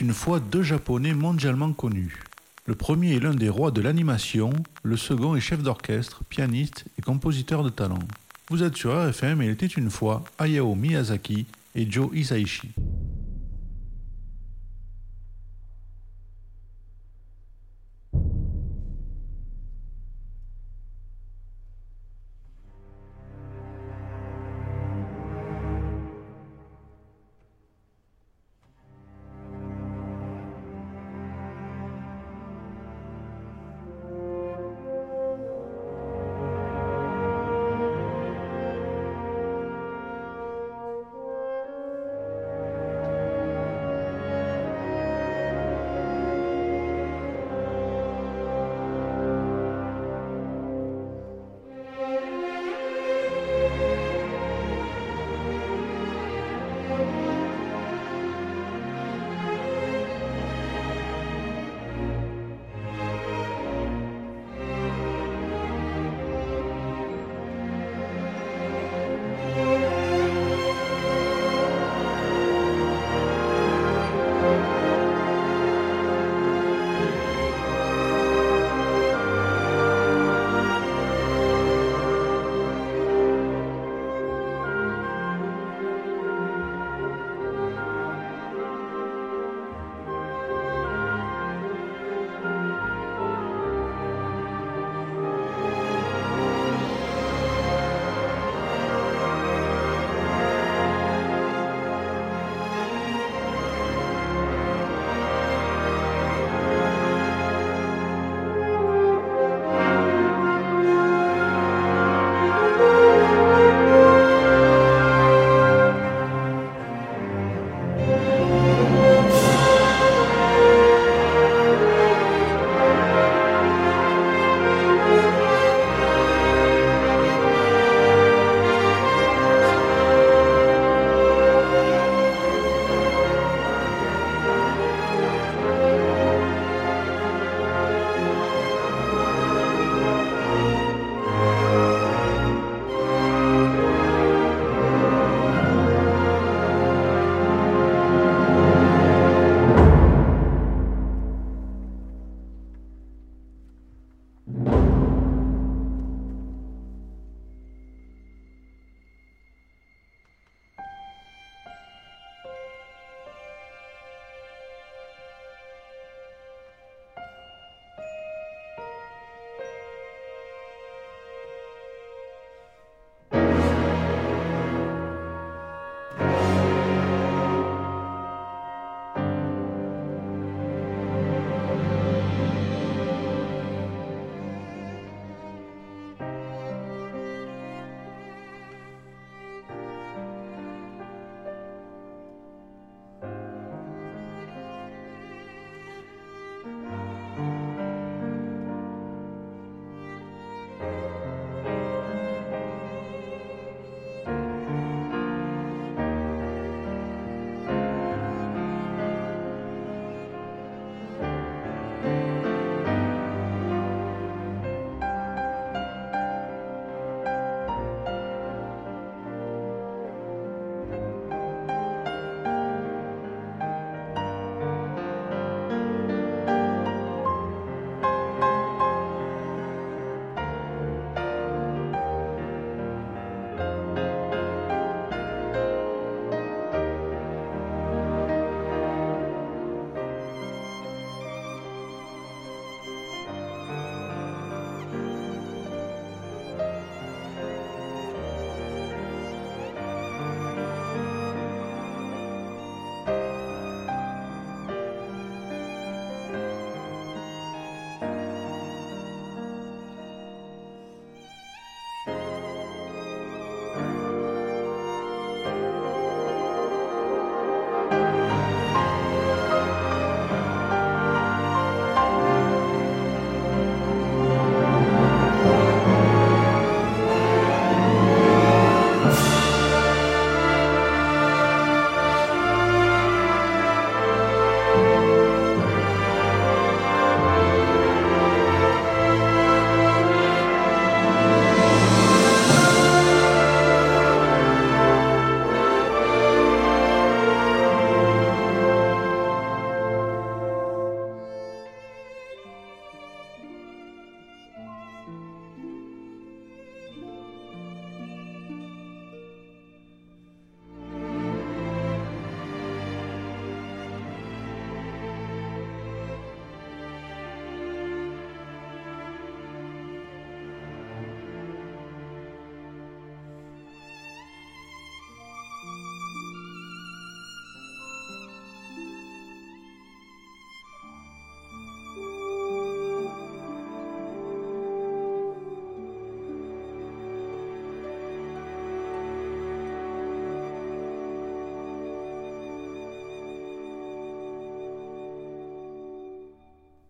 [0.00, 2.22] Une fois deux Japonais mondialement connus.
[2.66, 4.50] Le premier est l'un des rois de l'animation,
[4.82, 8.00] le second est chef d'orchestre, pianiste et compositeur de talent.
[8.50, 12.70] Vous êtes sur RFM et il était une fois Hayao Miyazaki et Joe Hisaishi.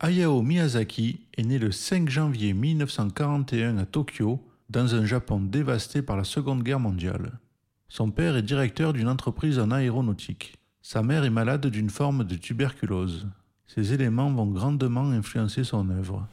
[0.06, 4.38] Hayao Miyazaki est né le 5 janvier 1941 à Tokyo,
[4.70, 7.41] dans un Japon dévasté par la Seconde Guerre mondiale.
[7.88, 10.55] Son père est directeur d'une entreprise en aéronautique.
[10.81, 13.26] Sa mère est malade d'une forme de tuberculose.
[13.67, 16.29] Ces éléments vont grandement influencer son œuvre.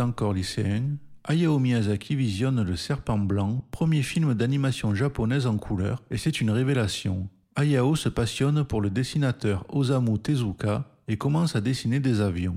[0.00, 6.16] Encore lycéen, Hayao Miyazaki visionne Le Serpent Blanc, premier film d'animation japonaise en couleur, et
[6.16, 7.28] c'est une révélation.
[7.54, 12.56] Hayao se passionne pour le dessinateur Osamu Tezuka et commence à dessiner des avions.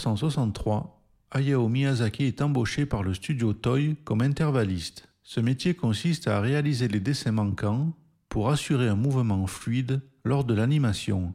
[0.00, 5.08] 1963, Hayao Miyazaki est embauché par le studio Toei comme intervalliste.
[5.22, 7.92] Ce métier consiste à réaliser les dessins manquants
[8.30, 11.34] pour assurer un mouvement fluide lors de l'animation.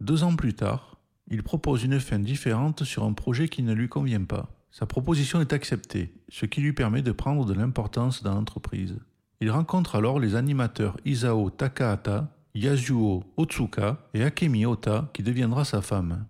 [0.00, 0.98] Deux ans plus tard,
[1.30, 4.50] il propose une fin différente sur un projet qui ne lui convient pas.
[4.70, 8.98] Sa proposition est acceptée, ce qui lui permet de prendre de l'importance dans l'entreprise.
[9.40, 15.80] Il rencontre alors les animateurs Isao Takahata, Yasuo Otsuka et Akemi Ota qui deviendra sa
[15.80, 16.26] femme.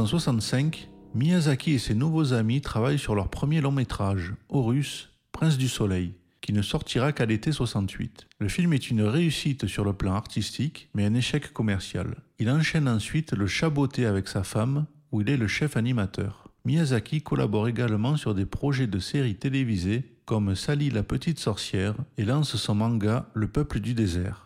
[0.00, 5.68] 1965, Miyazaki et ses nouveaux amis travaillent sur leur premier long métrage, Horus, Prince du
[5.68, 8.26] Soleil, qui ne sortira qu'à l'été 68.
[8.38, 12.14] Le film est une réussite sur le plan artistique, mais un échec commercial.
[12.38, 16.48] Il enchaîne ensuite Le Chaboté avec sa femme, où il est le chef animateur.
[16.64, 22.24] Miyazaki collabore également sur des projets de séries télévisées comme Sally la petite sorcière et
[22.24, 24.44] lance son manga Le peuple du désert.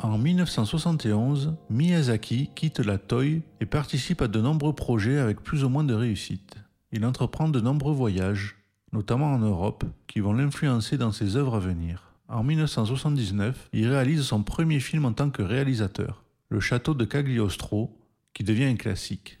[0.00, 5.70] En 1971, Miyazaki quitte la Toei et participe à de nombreux projets avec plus ou
[5.70, 6.56] moins de réussite.
[6.92, 8.56] Il entreprend de nombreux voyages,
[8.92, 12.12] notamment en Europe, qui vont l'influencer dans ses œuvres à venir.
[12.28, 17.98] En 1979, il réalise son premier film en tant que réalisateur, Le Château de Cagliostro,
[18.34, 19.38] qui devient un classique.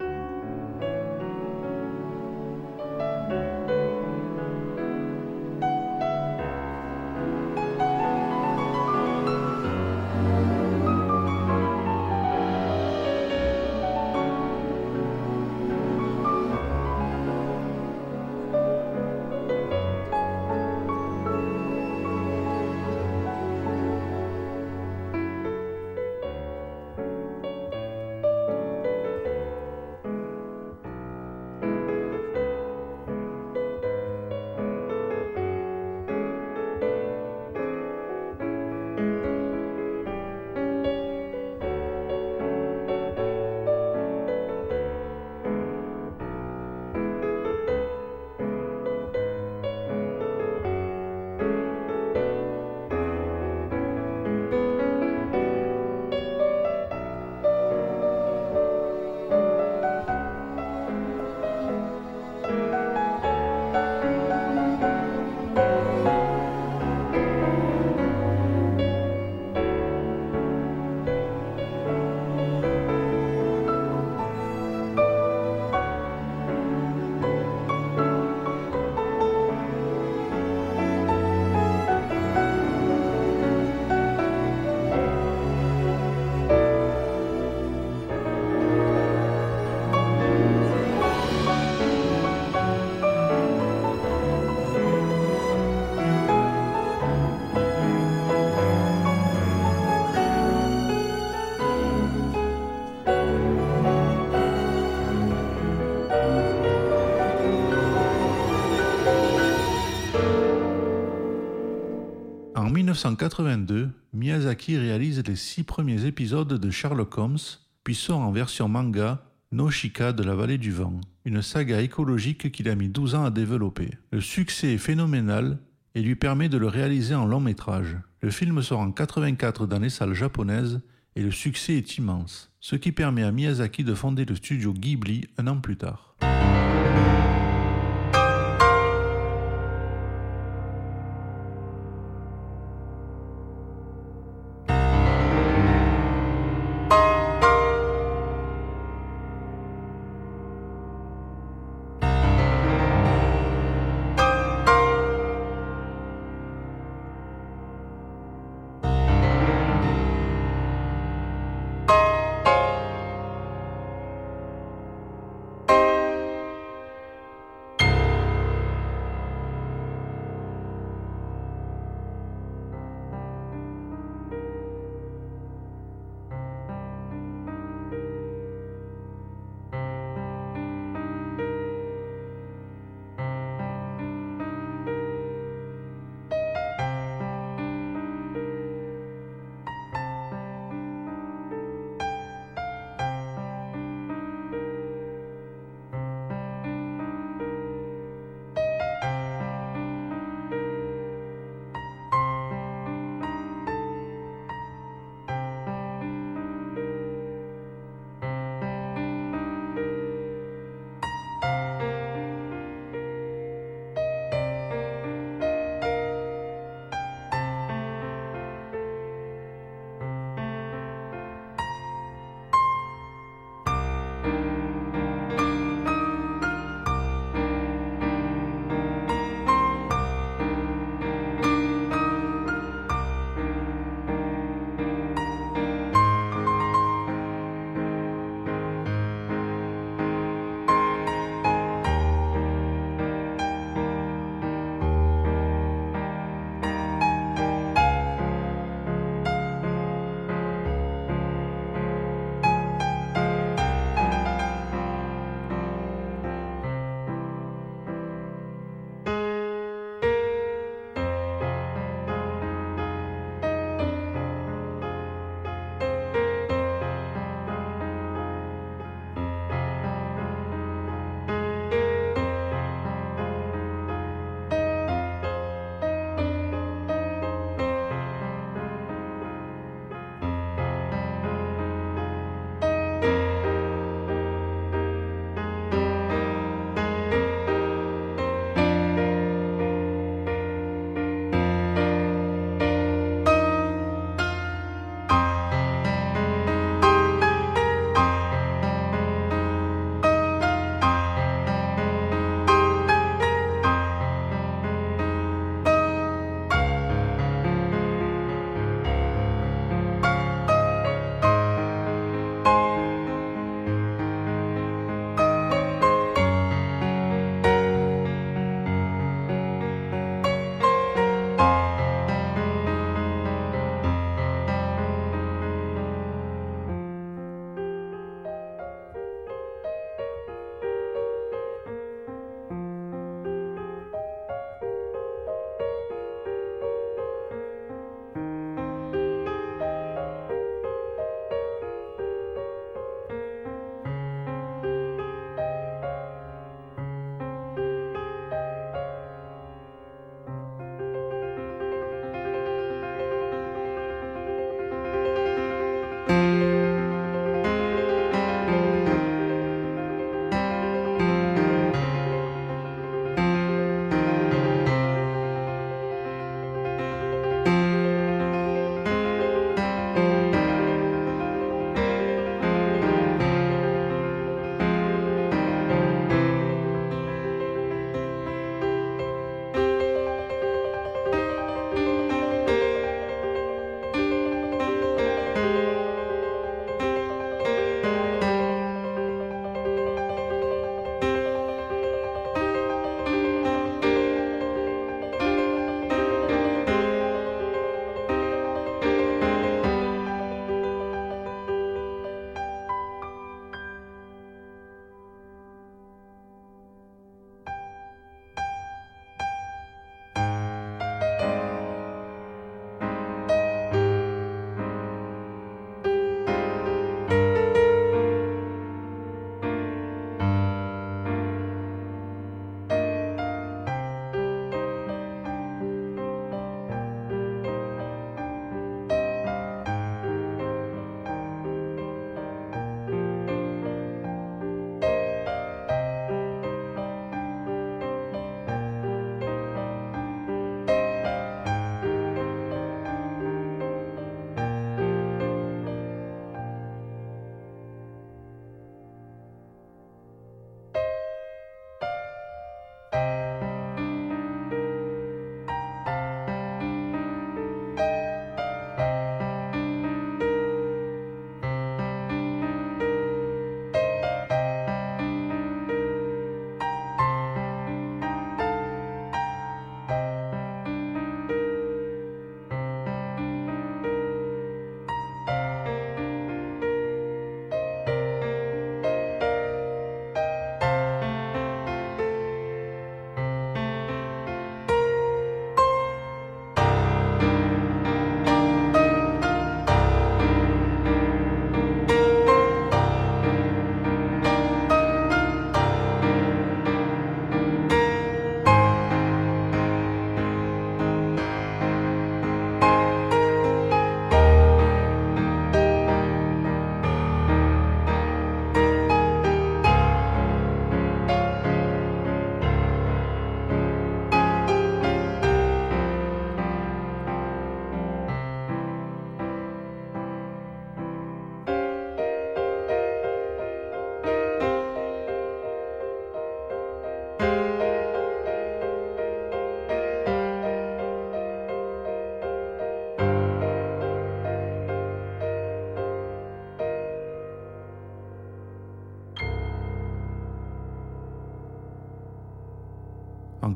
[112.96, 117.36] 1982, Miyazaki réalise les six premiers épisodes de Sherlock Holmes,
[117.84, 122.70] puis sort en version manga Noshika de la vallée du vent, une saga écologique qu'il
[122.70, 123.90] a mis 12 ans à développer.
[124.12, 125.58] Le succès est phénoménal
[125.94, 127.98] et lui permet de le réaliser en long métrage.
[128.22, 130.80] Le film sort en 84 dans les salles japonaises
[131.16, 135.26] et le succès est immense, ce qui permet à Miyazaki de fonder le studio Ghibli
[135.36, 136.16] un an plus tard.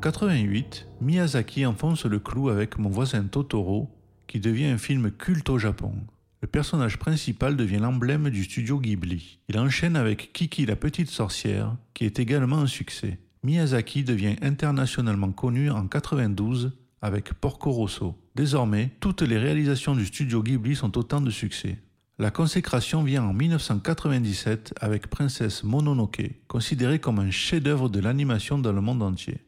[0.01, 3.87] 88, Miyazaki enfonce le clou avec Mon voisin Totoro,
[4.25, 5.93] qui devient un film culte au Japon.
[6.41, 9.37] Le personnage principal devient l'emblème du studio Ghibli.
[9.47, 13.19] Il enchaîne avec Kiki la petite sorcière, qui est également un succès.
[13.43, 16.71] Miyazaki devient internationalement connu en 92
[17.03, 18.17] avec Porco Rosso.
[18.33, 21.77] Désormais, toutes les réalisations du studio Ghibli sont autant de succès.
[22.17, 28.73] La consécration vient en 1997 avec Princesse Mononoke, considérée comme un chef-d'œuvre de l'animation dans
[28.73, 29.41] le monde entier.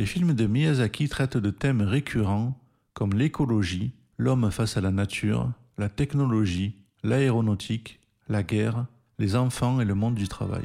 [0.00, 2.58] Les films de Miyazaki traitent de thèmes récurrents
[2.94, 8.86] comme l'écologie, l'homme face à la nature, la technologie, l'aéronautique, la guerre,
[9.18, 10.64] les enfants et le monde du travail.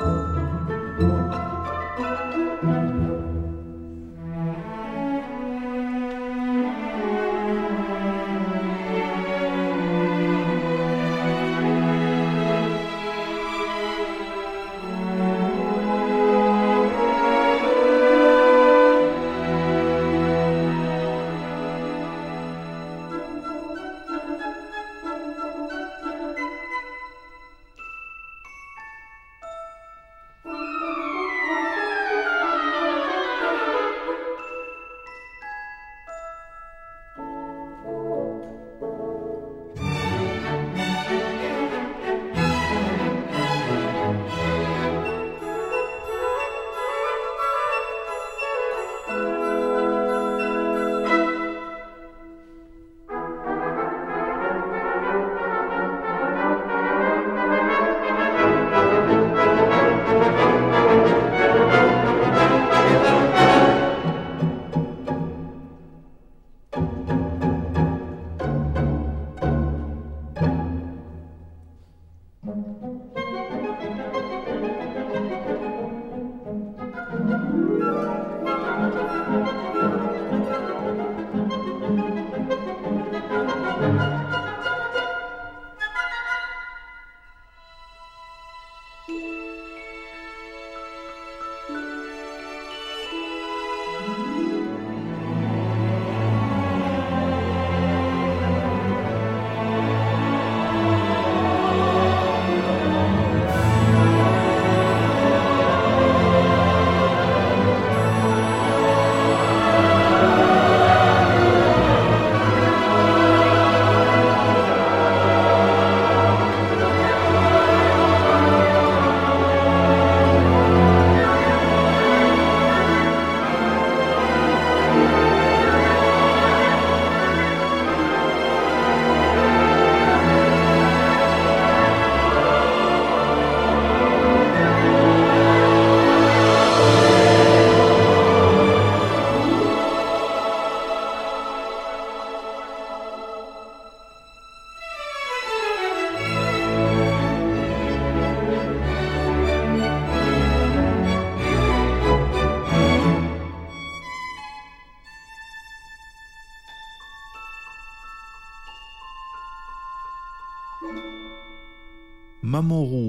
[0.00, 0.33] Oh.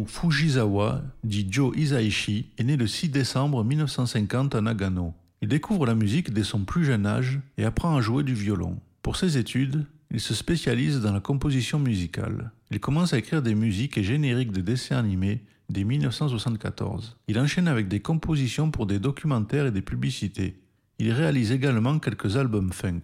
[0.07, 5.13] Fujisawa, dit Joe Isaichi, est né le 6 décembre 1950 à Nagano.
[5.41, 8.79] Il découvre la musique dès son plus jeune âge et apprend à jouer du violon.
[9.01, 12.51] Pour ses études, il se spécialise dans la composition musicale.
[12.71, 17.17] Il commence à écrire des musiques et génériques de dessins animés dès 1974.
[17.27, 20.59] Il enchaîne avec des compositions pour des documentaires et des publicités.
[20.99, 23.01] Il réalise également quelques albums funk.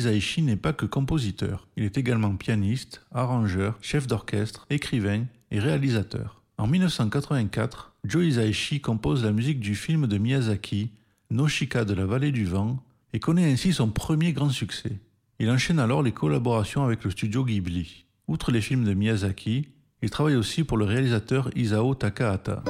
[0.00, 5.58] Joe Hisaishi n'est pas que compositeur, il est également pianiste, arrangeur, chef d'orchestre, écrivain et
[5.58, 6.42] réalisateur.
[6.56, 10.90] En 1984, Joe Hisaishi compose la musique du film de Miyazaki,
[11.30, 12.82] Noshika de la vallée du vent,
[13.12, 14.98] et connaît ainsi son premier grand succès.
[15.38, 18.06] Il enchaîne alors les collaborations avec le studio Ghibli.
[18.26, 19.68] Outre les films de Miyazaki,
[20.00, 22.64] il travaille aussi pour le réalisateur Isao Takahata.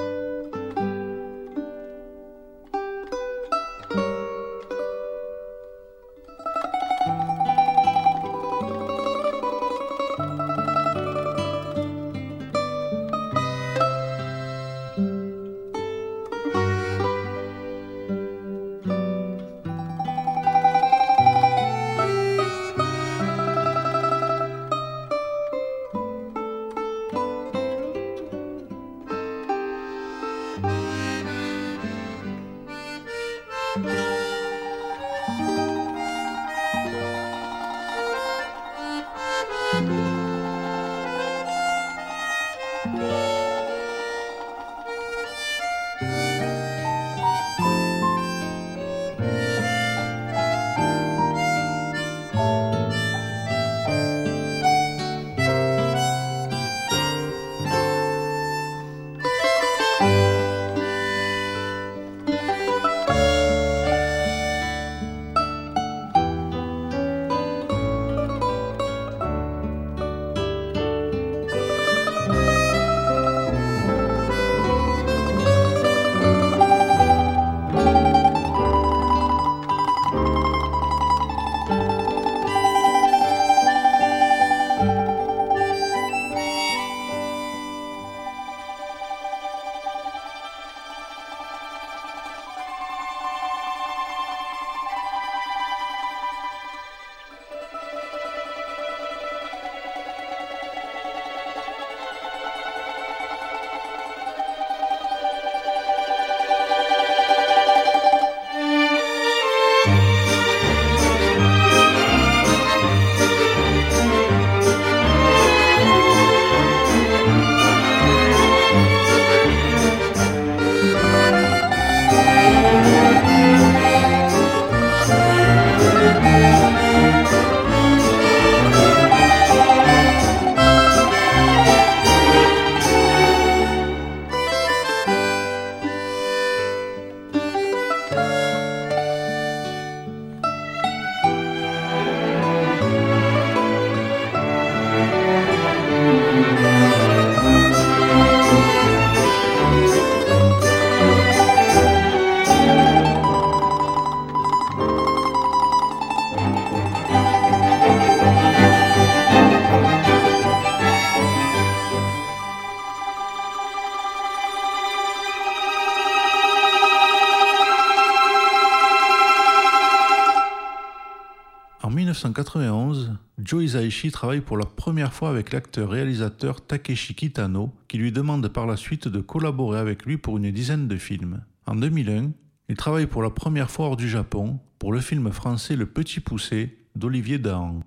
[174.09, 179.09] Travaille pour la première fois avec l'acteur-réalisateur Takeshi Kitano, qui lui demande par la suite
[179.09, 181.45] de collaborer avec lui pour une dizaine de films.
[181.67, 182.31] En 2001,
[182.71, 186.21] il travaille pour la première fois hors du Japon pour le film français Le Petit
[186.21, 187.81] Poussé d'Olivier Dahan.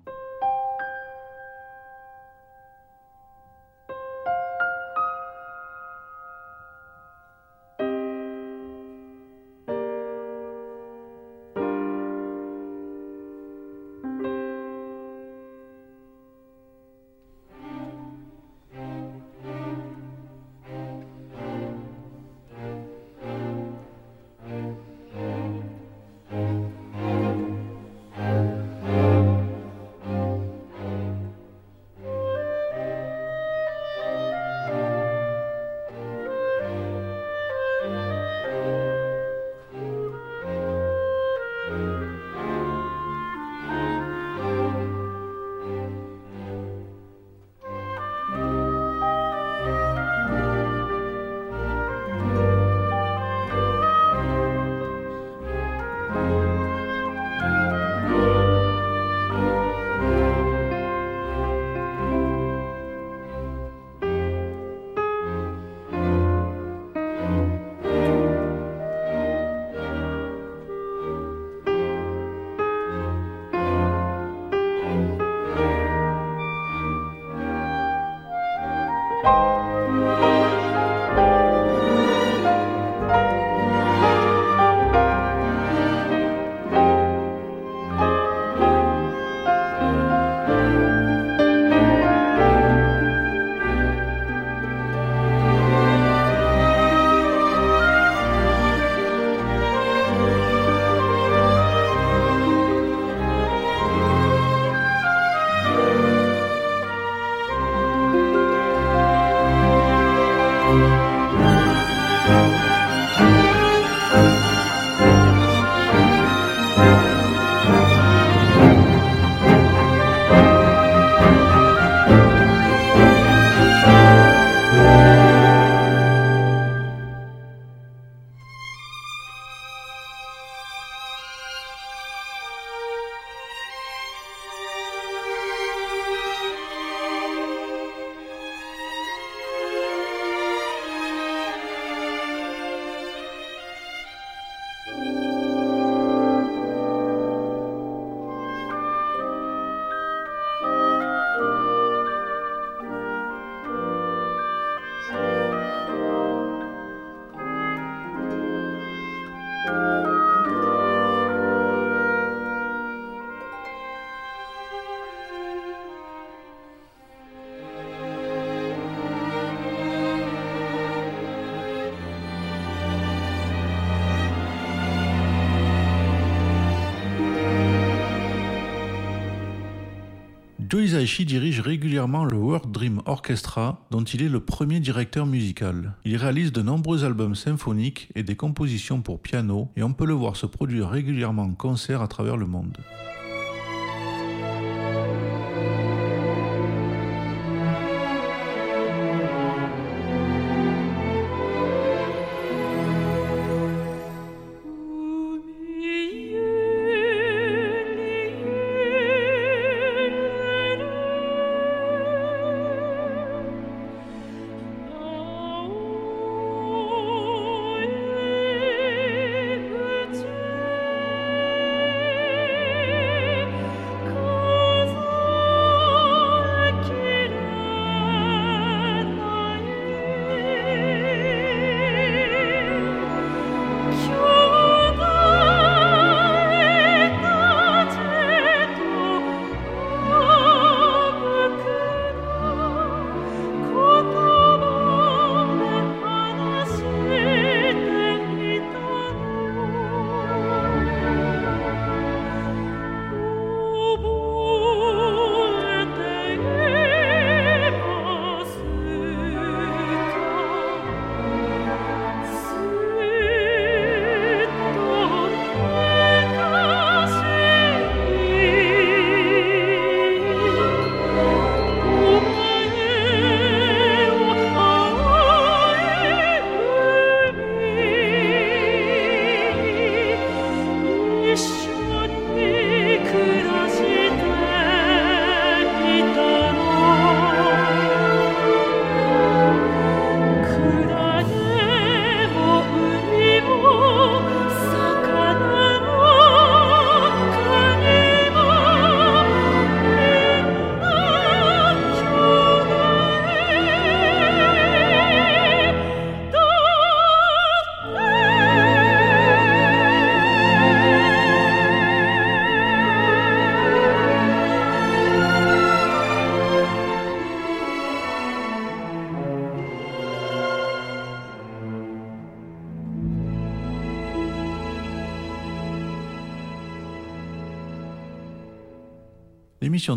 [180.74, 185.92] Joe Hisaishi dirige régulièrement le World Dream Orchestra, dont il est le premier directeur musical.
[186.04, 190.14] Il réalise de nombreux albums symphoniques et des compositions pour piano, et on peut le
[190.14, 192.76] voir se produire régulièrement en concert à travers le monde.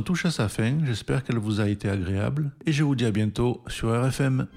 [0.01, 3.11] Touche à sa fin, j'espère qu'elle vous a été agréable et je vous dis à
[3.11, 4.47] bientôt sur RFM.